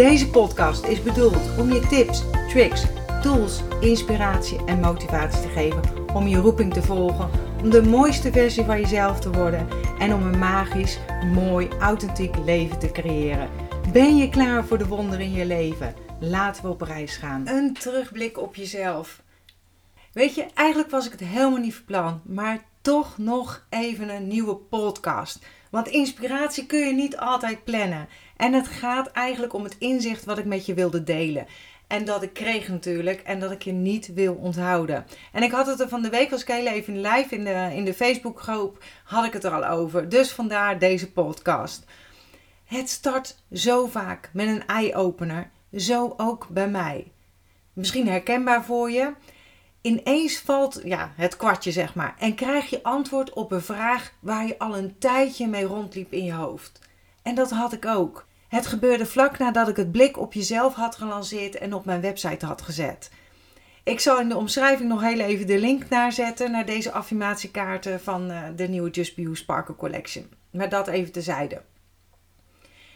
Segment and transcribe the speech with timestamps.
[0.00, 2.84] Deze podcast is bedoeld om je tips, tricks,
[3.22, 7.30] tools, inspiratie en motivatie te geven om je roeping te volgen,
[7.62, 10.98] om de mooiste versie van jezelf te worden en om een magisch,
[11.32, 13.50] mooi, authentiek leven te creëren.
[13.92, 15.94] Ben je klaar voor de wonderen in je leven?
[16.20, 17.48] Laten we op reis gaan.
[17.48, 19.22] Een terugblik op jezelf.
[20.12, 24.28] Weet je, eigenlijk was ik het helemaal niet van plan, maar toch nog even een
[24.28, 25.38] nieuwe podcast.
[25.70, 28.08] Want inspiratie kun je niet altijd plannen.
[28.36, 31.46] En het gaat eigenlijk om het inzicht wat ik met je wilde delen.
[31.86, 33.20] En dat ik kreeg natuurlijk.
[33.20, 35.06] En dat ik je niet wil onthouden.
[35.32, 37.84] En ik had het er van de week, was ik even live in de, in
[37.84, 40.08] de Facebookgroep, had ik het er al over.
[40.08, 41.84] Dus vandaar deze podcast.
[42.64, 45.50] Het start zo vaak met een eye-opener.
[45.76, 47.12] Zo ook bij mij.
[47.72, 49.12] Misschien herkenbaar voor je
[49.80, 52.14] ineens valt ja, het kwartje, zeg maar.
[52.18, 56.24] En krijg je antwoord op een vraag waar je al een tijdje mee rondliep in
[56.24, 56.78] je hoofd.
[57.22, 58.26] En dat had ik ook.
[58.48, 62.46] Het gebeurde vlak nadat ik het blik op jezelf had gelanceerd en op mijn website
[62.46, 63.10] had gezet.
[63.84, 68.00] Ik zal in de omschrijving nog heel even de link naar zetten naar deze affirmatiekaarten
[68.00, 70.28] van uh, de nieuwe Just Be You Sparkle Collection.
[70.50, 71.62] Maar dat even tezijde.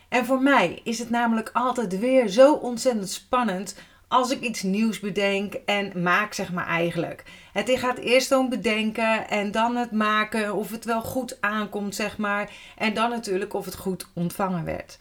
[0.09, 3.77] En voor mij is het namelijk altijd weer zo ontzettend spannend
[4.09, 7.23] als ik iets nieuws bedenk en maak, zeg maar eigenlijk.
[7.53, 12.19] Het gaat eerst om bedenken en dan het maken, of het wel goed aankomt, zeg
[12.19, 12.51] maar.
[12.77, 14.99] En dan natuurlijk of het goed ontvangen werd.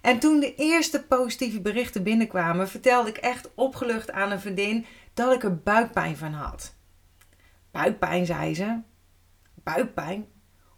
[0.00, 5.34] En toen de eerste positieve berichten binnenkwamen, vertelde ik echt opgelucht aan een vriendin dat
[5.34, 6.74] ik er buikpijn van had.
[7.70, 8.78] Buikpijn, zei ze.
[9.54, 10.26] Buikpijn?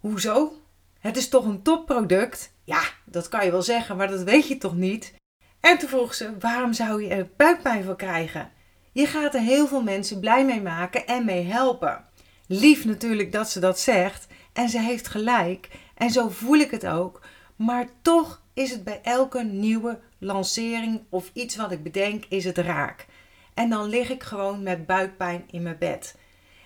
[0.00, 0.52] Hoezo?
[0.98, 2.54] Het is toch een topproduct?
[2.64, 5.14] Ja, dat kan je wel zeggen, maar dat weet je toch niet?
[5.62, 8.50] En toen vroeg ze: waarom zou je er buikpijn van krijgen?
[8.92, 12.04] Je gaat er heel veel mensen blij mee maken en mee helpen.
[12.46, 16.86] Lief natuurlijk dat ze dat zegt en ze heeft gelijk en zo voel ik het
[16.86, 17.20] ook.
[17.56, 22.58] Maar toch is het bij elke nieuwe lancering of iets wat ik bedenk, is het
[22.58, 23.06] raak.
[23.54, 26.16] En dan lig ik gewoon met buikpijn in mijn bed.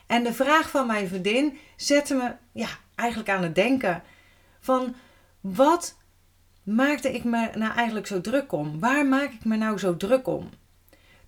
[0.06, 4.02] En de vraag van mijn vriendin zette me ja, eigenlijk aan het denken
[4.60, 4.94] van
[5.40, 5.96] wat
[6.66, 8.80] maakte ik me nou eigenlijk zo druk om?
[8.80, 10.48] Waar maak ik me nou zo druk om?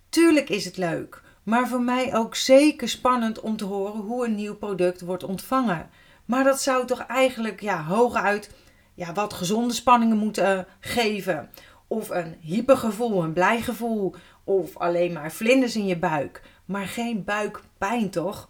[0.09, 4.35] Tuurlijk is het leuk, maar voor mij ook zeker spannend om te horen hoe een
[4.35, 5.89] nieuw product wordt ontvangen.
[6.25, 8.51] Maar dat zou toch eigenlijk ja, hooguit
[8.93, 11.49] ja, wat gezonde spanningen moeten geven.
[11.87, 14.15] Of een hypergevoel, een blij gevoel.
[14.43, 16.41] Of alleen maar vlinders in je buik.
[16.65, 18.49] Maar geen buikpijn toch?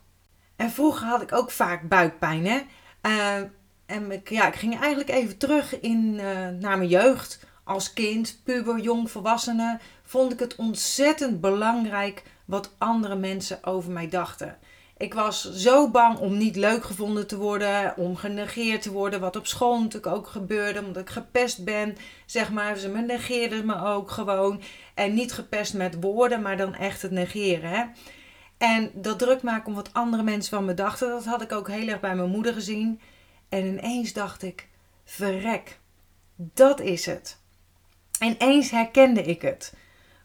[0.55, 2.45] En vroeger had ik ook vaak buikpijn.
[2.45, 2.59] Hè?
[3.01, 3.49] Uh,
[3.89, 7.47] en ik, ja, ik ging eigenlijk even terug in, uh, naar mijn jeugd.
[7.63, 14.09] Als kind, puber, jong, volwassene, vond ik het ontzettend belangrijk wat andere mensen over mij
[14.09, 14.57] dachten.
[14.97, 19.35] Ik was zo bang om niet leuk gevonden te worden, om genegeerd te worden, wat
[19.35, 21.97] op school natuurlijk ook gebeurde, omdat ik gepest ben.
[22.25, 24.61] Zeg maar, ze me negeerden me ook gewoon.
[24.93, 27.69] En niet gepest met woorden, maar dan echt het negeren.
[27.69, 27.83] Hè?
[28.57, 31.67] En dat druk maken om wat andere mensen van me dachten, dat had ik ook
[31.67, 32.99] heel erg bij mijn moeder gezien.
[33.49, 34.67] En ineens dacht ik:
[35.03, 35.79] verrek,
[36.35, 37.37] dat is het.
[38.19, 39.73] En eens herkende ik het.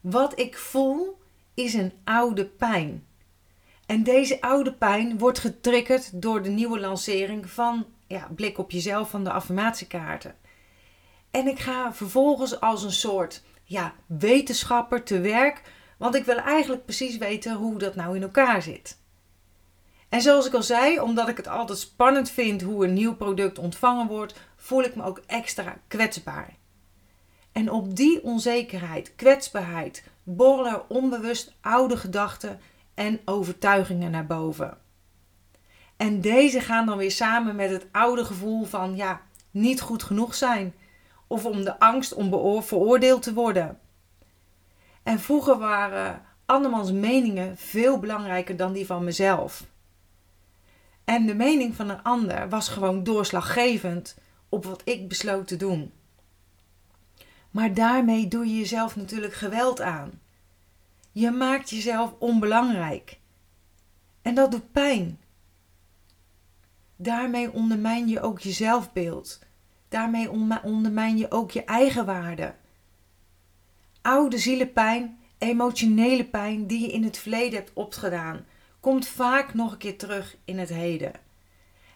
[0.01, 1.19] Wat ik voel
[1.55, 3.07] is een oude pijn.
[3.87, 9.11] En deze oude pijn wordt getriggerd door de nieuwe lancering van ja, Blik op jezelf
[9.11, 10.35] van de affirmatiekaarten.
[11.31, 15.63] En ik ga vervolgens als een soort ja, wetenschapper te werk,
[15.99, 18.99] want ik wil eigenlijk precies weten hoe dat nou in elkaar zit.
[20.15, 23.59] En zoals ik al zei, omdat ik het altijd spannend vind hoe een nieuw product
[23.59, 26.55] ontvangen wordt, voel ik me ook extra kwetsbaar.
[27.53, 32.61] En op die onzekerheid, kwetsbaarheid, borrelen onbewust oude gedachten
[32.95, 34.79] en overtuigingen naar boven.
[35.97, 39.21] En deze gaan dan weer samen met het oude gevoel van ja,
[39.51, 40.75] niet goed genoeg zijn.
[41.27, 43.79] Of om de angst om veroordeeld te worden.
[45.03, 49.73] En vroeger waren andermans meningen veel belangrijker dan die van mezelf.
[51.05, 54.19] En de mening van een ander was gewoon doorslaggevend
[54.49, 55.93] op wat ik besloot te doen.
[57.51, 60.21] Maar daarmee doe je jezelf natuurlijk geweld aan.
[61.13, 63.19] Je maakt jezelf onbelangrijk.
[64.23, 65.19] En dat doet pijn.
[66.97, 69.39] Daarmee ondermijn je ook je zelfbeeld.
[69.89, 70.31] Daarmee
[70.63, 72.55] ondermijn je ook je eigen waarde.
[74.03, 78.45] Oude zielenpijn, emotionele pijn die je in het verleden hebt opgedaan,
[78.85, 81.13] komt vaak nog een keer terug in het heden.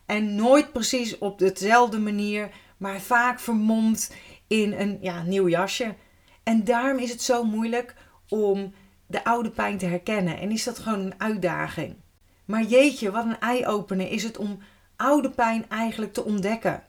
[0.06, 4.14] En nooit precies op dezelfde manier, maar vaak vermomd
[4.46, 5.94] in een ja, nieuw jasje.
[6.42, 7.94] En daarom is het zo moeilijk
[8.28, 8.74] om
[9.06, 10.38] de oude pijn te herkennen.
[10.38, 11.96] En is dat gewoon een uitdaging.
[12.44, 14.58] Maar jeetje, wat een eye-opener is het om
[14.96, 16.82] oude pijn eigenlijk te ontdekken.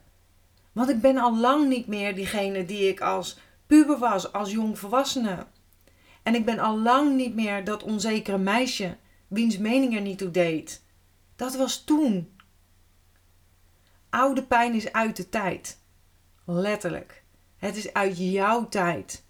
[0.72, 4.78] Want ik ben al lang niet meer diegene die ik als puber was, als jong
[4.78, 5.46] volwassene.
[6.22, 8.96] En ik ben al lang niet meer dat onzekere meisje
[9.30, 10.82] wiens mening er niet toe deed.
[11.36, 12.38] Dat was toen.
[14.08, 15.78] Oude pijn is uit de tijd.
[16.44, 17.22] Letterlijk.
[17.56, 19.24] Het is uit jouw tijd.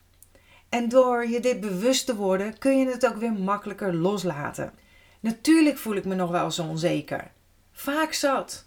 [0.69, 4.73] En door je dit bewust te worden, kun je het ook weer makkelijker loslaten.
[5.20, 7.31] Natuurlijk voel ik me nog wel zo onzeker.
[7.73, 8.67] Vaak zat.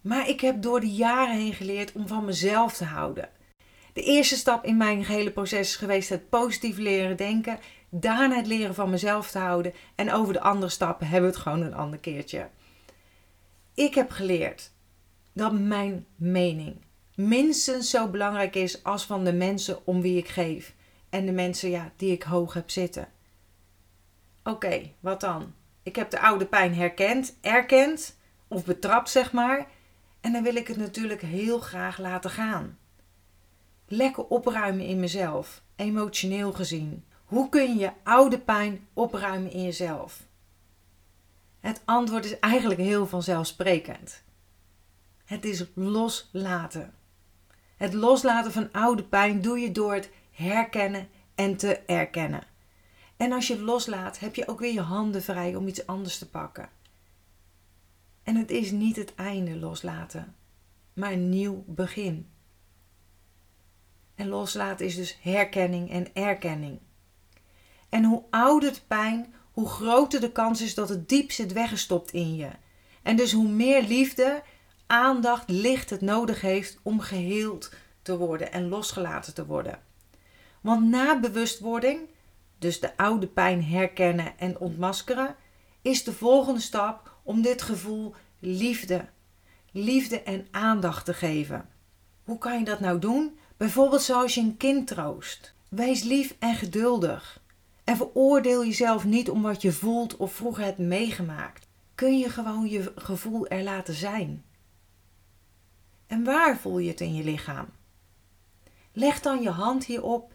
[0.00, 3.28] Maar ik heb door de jaren heen geleerd om van mezelf te houden.
[3.92, 7.58] De eerste stap in mijn gehele proces is geweest het positief leren denken.
[7.94, 9.74] Daarna het leren van mezelf te houden.
[9.94, 12.48] En over de andere stappen hebben we het gewoon een ander keertje.
[13.74, 14.72] Ik heb geleerd
[15.32, 16.76] dat mijn mening
[17.14, 20.74] minstens zo belangrijk is als van de mensen om wie ik geef.
[21.10, 23.08] En de mensen ja, die ik hoog heb zitten.
[24.44, 25.54] Oké, wat dan?
[25.82, 28.16] Ik heb de oude pijn herkend, erkend
[28.48, 29.66] of betrapt, zeg maar.
[30.20, 32.78] En dan wil ik het natuurlijk heel graag laten gaan.
[33.86, 37.04] Lekker opruimen in mezelf, emotioneel gezien.
[37.32, 40.26] Hoe kun je oude pijn opruimen in jezelf?
[41.60, 44.22] Het antwoord is eigenlijk heel vanzelfsprekend.
[45.24, 46.94] Het is loslaten.
[47.76, 52.46] Het loslaten van oude pijn doe je door het herkennen en te erkennen.
[53.16, 56.30] En als je loslaat, heb je ook weer je handen vrij om iets anders te
[56.30, 56.68] pakken.
[58.22, 60.34] En het is niet het einde loslaten,
[60.92, 62.30] maar een nieuw begin.
[64.14, 66.80] En loslaten is dus herkenning en erkenning.
[67.92, 72.12] En hoe ouder de pijn, hoe groter de kans is dat het diep zit weggestopt
[72.12, 72.48] in je.
[73.02, 74.42] En dus hoe meer liefde,
[74.86, 77.72] aandacht, licht het nodig heeft om geheeld
[78.02, 79.78] te worden en losgelaten te worden.
[80.60, 82.00] Want na bewustwording,
[82.58, 85.36] dus de oude pijn herkennen en ontmaskeren,
[85.82, 89.04] is de volgende stap om dit gevoel liefde,
[89.70, 91.68] liefde en aandacht te geven.
[92.24, 93.38] Hoe kan je dat nou doen?
[93.56, 95.54] Bijvoorbeeld zoals je een kind troost.
[95.68, 97.41] Wees lief en geduldig.
[97.92, 101.68] En veroordeel jezelf niet om wat je voelt of vroeger hebt meegemaakt.
[101.94, 104.44] Kun je gewoon je gevoel er laten zijn.
[106.06, 107.66] En waar voel je het in je lichaam?
[108.92, 110.32] Leg dan je hand hierop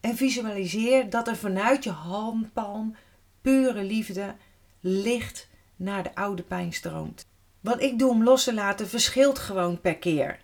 [0.00, 2.96] en visualiseer dat er vanuit je handpalm
[3.40, 4.34] pure liefde,
[4.80, 7.26] licht naar de oude pijn stroomt.
[7.60, 10.40] Wat ik doe om los te laten verschilt gewoon per keer.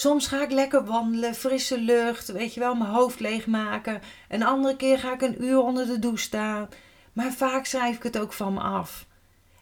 [0.00, 4.00] Soms ga ik lekker wandelen, frisse lucht, weet je wel, mijn hoofd leegmaken.
[4.28, 6.68] Een andere keer ga ik een uur onder de douche staan.
[7.12, 9.06] Maar vaak schrijf ik het ook van me af.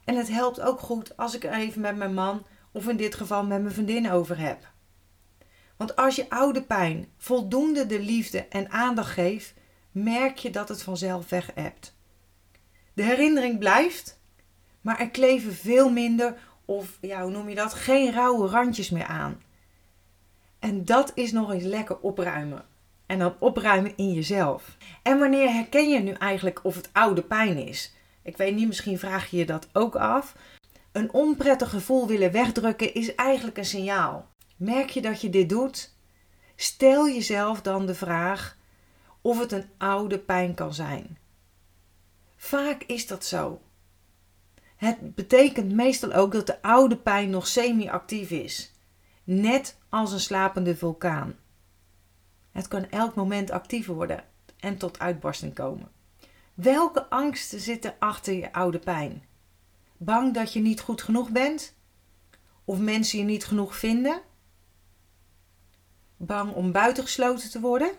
[0.04, 3.14] En het helpt ook goed als ik er even met mijn man, of in dit
[3.14, 4.68] geval met mijn vriendin, over heb.
[5.76, 9.54] Want als je oude pijn voldoende de liefde en aandacht geeft,
[9.90, 11.96] merk je dat het vanzelf weg hebt.
[12.94, 14.20] De herinnering blijft,
[14.80, 17.74] maar er kleven veel minder of ja, hoe noem je dat?
[17.74, 19.46] Geen rauwe randjes meer aan.
[20.58, 22.64] En dat is nog eens lekker opruimen.
[23.06, 24.76] En dan opruimen in jezelf.
[25.02, 27.94] En wanneer herken je nu eigenlijk of het oude pijn is?
[28.22, 30.36] Ik weet niet, misschien vraag je je dat ook af.
[30.92, 34.28] Een onprettig gevoel willen wegdrukken is eigenlijk een signaal.
[34.56, 35.94] Merk je dat je dit doet?
[36.56, 38.56] Stel jezelf dan de vraag
[39.20, 41.18] of het een oude pijn kan zijn.
[42.36, 43.60] Vaak is dat zo.
[44.76, 48.72] Het betekent meestal ook dat de oude pijn nog semi-actief is,
[49.24, 51.34] net als een slapende vulkaan.
[52.52, 54.24] Het kan elk moment actief worden
[54.56, 55.88] en tot uitbarsting komen.
[56.54, 59.22] Welke angsten zitten achter je oude pijn?
[59.96, 61.74] Bang dat je niet goed genoeg bent?
[62.64, 64.22] Of mensen je niet genoeg vinden?
[66.16, 67.90] Bang om buitengesloten te worden?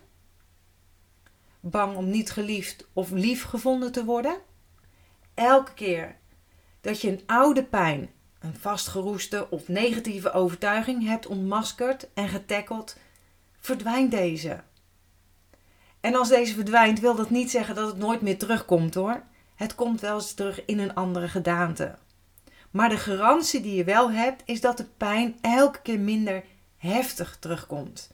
[1.59, 4.37] Bang om niet geliefd of lief gevonden te worden?
[5.33, 6.15] Elke keer
[6.81, 12.97] dat je een oude pijn, een vastgeroeste of negatieve overtuiging hebt ontmaskerd en getackeld,
[13.59, 14.63] verdwijnt deze.
[15.99, 19.23] En als deze verdwijnt, wil dat niet zeggen dat het nooit meer terugkomt hoor.
[19.55, 21.97] Het komt wel eens terug in een andere gedaante.
[22.71, 26.43] Maar de garantie die je wel hebt, is dat de pijn elke keer minder
[26.77, 28.11] heftig terugkomt.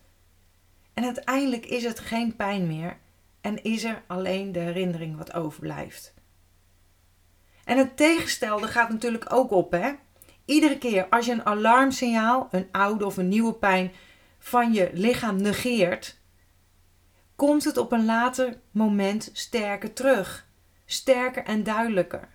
[0.93, 2.97] En uiteindelijk is het geen pijn meer
[3.41, 6.13] en is er alleen de herinnering wat overblijft.
[7.63, 9.91] En het tegenstelde gaat natuurlijk ook op, hè?
[10.45, 13.91] Iedere keer als je een alarmsignaal, een oude of een nieuwe pijn
[14.39, 16.17] van je lichaam negeert,
[17.35, 20.47] komt het op een later moment sterker terug.
[20.85, 22.27] Sterker en duidelijker.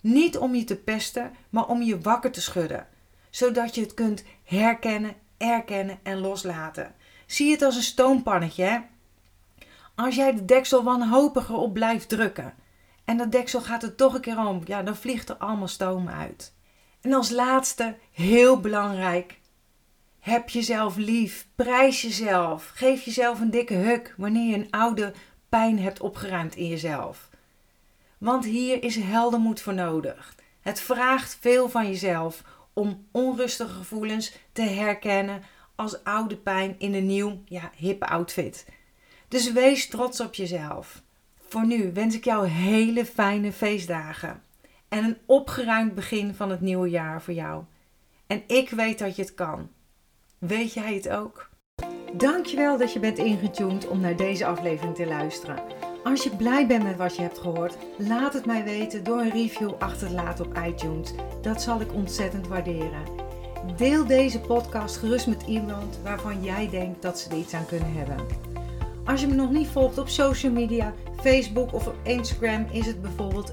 [0.00, 2.86] Niet om je te pesten, maar om je wakker te schudden.
[3.30, 6.94] Zodat je het kunt herkennen, erkennen en loslaten.
[7.26, 8.64] Zie het als een stoompannetje.
[8.64, 8.78] Hè?
[9.94, 12.54] Als jij de deksel wanhopiger op blijft drukken
[13.04, 16.08] en dat deksel gaat er toch een keer om, ja, dan vliegt er allemaal stoom
[16.08, 16.52] uit.
[17.00, 19.38] En als laatste, heel belangrijk,
[20.18, 25.12] heb jezelf lief, prijs jezelf, geef jezelf een dikke huk wanneer je een oude
[25.48, 27.28] pijn hebt opgeruimd in jezelf.
[28.18, 30.34] Want hier is heldenmoed voor nodig.
[30.60, 32.42] Het vraagt veel van jezelf
[32.72, 35.42] om onrustige gevoelens te herkennen
[35.74, 38.66] als oude pijn in een nieuw, ja, hippe outfit.
[39.28, 41.02] Dus wees trots op jezelf.
[41.48, 44.42] Voor nu wens ik jou hele fijne feestdagen
[44.90, 47.64] en een opgeruimd begin van het nieuwe jaar voor jou.
[48.26, 49.68] En ik weet dat je het kan.
[50.38, 51.48] Weet jij het ook?
[52.12, 55.62] Dankjewel dat je bent ingetuned om naar deze aflevering te luisteren.
[56.04, 59.30] Als je blij bent met wat je hebt gehoord, laat het mij weten door een
[59.30, 61.12] review achter te laten op iTunes.
[61.42, 63.02] Dat zal ik ontzettend waarderen.
[63.76, 67.92] Deel deze podcast gerust met iemand waarvan jij denkt dat ze er iets aan kunnen
[67.92, 68.26] hebben.
[69.04, 73.02] Als je me nog niet volgt op social media, Facebook of op Instagram is het
[73.02, 73.52] bijvoorbeeld